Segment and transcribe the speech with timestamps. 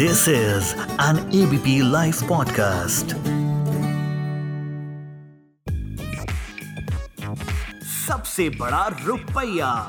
[0.00, 3.14] This is an ABP Life podcast.
[8.06, 9.86] सबसे बड़ा रुपया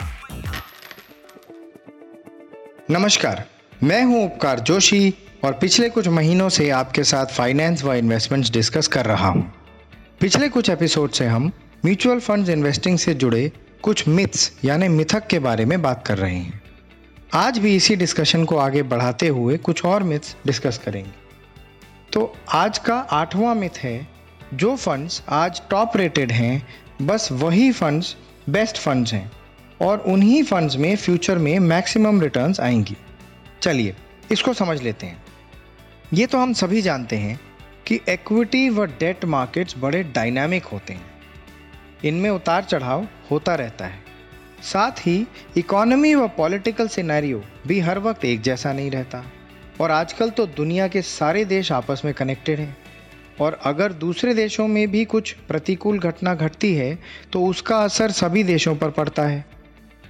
[2.91, 3.45] नमस्कार
[3.83, 8.87] मैं हूँ उपकार जोशी और पिछले कुछ महीनों से आपके साथ फाइनेंस व इन्वेस्टमेंट्स डिस्कस
[8.87, 9.53] कर रहा हूँ।
[10.19, 11.51] पिछले कुछ एपिसोड से हम
[11.85, 13.51] म्यूचुअल फंड्स इन्वेस्टिंग से जुड़े
[13.81, 16.60] कुछ मिथ्स यानी मिथक के बारे में बात कर रहे हैं
[17.33, 21.11] आज भी इसी डिस्कशन को आगे बढ़ाते हुए कुछ और मिथ्स डिस्कस करेंगे।
[22.13, 24.07] तो आज का आठवां मिथ है,
[24.53, 26.67] जो फंड्स आज टॉप रेटेड हैं,
[27.01, 28.17] बस वही फंड्स
[28.49, 29.31] बेस्ट फंड्स हैं,
[29.81, 32.97] और उन्हीं फंड्स में फ्यूचर में मैक्सिमम रिटर्न्स आएँगी।
[33.61, 33.95] चलिए,
[34.31, 35.23] इसको समझ लेते हैं।
[36.13, 37.39] ये तो हम सभी जानते हैं
[37.87, 41.11] कि इक्विटी व डेट मार्केट्स बड़े डायनामिक होते हैं।
[42.05, 44.10] इनमें उतार चढ़ाव होता रहता है।
[44.63, 45.25] साथ ही
[45.57, 49.23] इकोनॉमी व पॉलिटिकल सिनेरियो भी हर वक्त एक जैसा नहीं रहता।
[49.81, 52.75] और आजकल तो दुनिया के सारे देश आपस में कनेक्टेड हैं।
[53.41, 56.97] और अगर दूसरे देशों में भी कुछ प्रतिकूल घटना घटती है
[57.33, 59.45] तो उसका असर सभी देशों पर पड़ता है।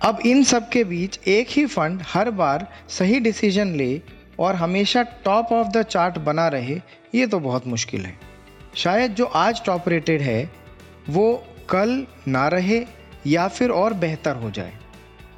[0.02, 4.02] अब इन सब के बीच एक ही फंड हर बार सही डिसीज़न ले
[4.40, 6.80] और हमेशा टॉप ऑफ़ द चार्ट बना रहे,
[7.16, 8.18] ये तो बहुत मुश्किल है।
[8.76, 10.50] शायद जो आज टॉप रेटेड है,
[11.10, 12.80] वो कल ना रहे
[13.28, 14.74] या फिर और बेहतर हो जाए।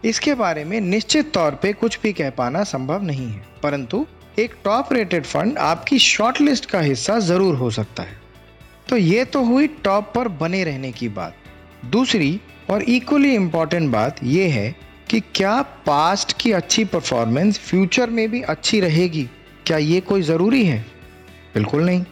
[0.06, 4.06] इसके बारे में निश्चित तौर पे कुछ भी कह पाना संभव नहीं है, परंतु
[4.40, 8.22] एक टॉप रेटेड फंड आपकी शॉर्ट लिस्ट का हिस्सा ज़रूर हो सकता है।
[8.90, 11.36] तो ये तो हुई टॉप पर बने रहने की बात।
[11.86, 14.76] दूसरी और इक्वली इंपॉर्टेंट बात यह है
[15.10, 19.24] कि क्या पास्ट की अच्छी परफॉर्मेंस फ्यूचर में भी अच्छी रहेगी?
[19.66, 20.80] क्या ये कोई ज़रूरी है?
[21.54, 22.04] बिल्कुल नहीं।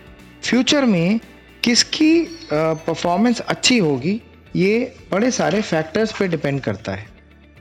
[0.44, 1.20] फ्यूचर में
[1.64, 2.22] किसकी
[2.54, 4.20] परफॉर्मेंस अच्छी होगी?
[4.56, 7.06] ये बड़े सारे फैक्टर्स पे डिपेंड करता है।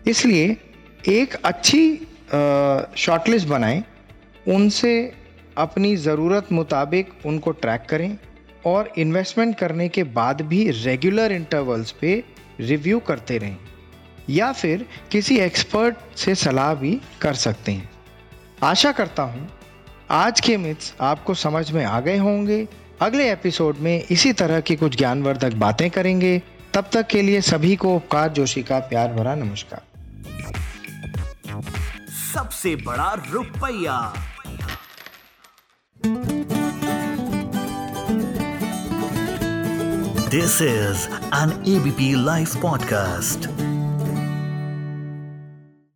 [0.06, 0.56] इसलिए
[1.08, 1.94] एक अच्छी
[2.96, 3.83] शॉर्टलिस्ट बनाएँ,
[4.48, 5.12] उनसे
[5.58, 8.16] अपनी ज़रूरत मुताबिक उनको ट्रैक करें
[8.67, 12.23] और इन्वेस्टमेंट करने के बाद भी रेगुलर इंटरवल्स पे
[12.61, 13.57] रिव्यू करते रहें।
[14.30, 17.90] या फिर किसी एक्सपर्ट से सलाह भी कर सकते हैं।
[18.62, 19.48] आशा करता हूँ
[20.11, 22.67] आज के मिथ्स आपको समझ में आ गए होंगे।
[23.01, 26.42] अगले एपिसोड में इसी तरह की कुछ ज्ञानवर्धक बातें करेंगे।
[26.75, 29.83] तब तक के लिए सभी को उपकार जोशी का प्यार भरा नमस्कार।
[32.35, 34.13] सबसे बड़ा रुपया।
[40.29, 43.48] This is an ABP live podcast